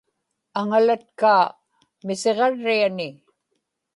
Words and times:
aŋalatkaa 0.59 1.43
misiġarriani 2.05 3.09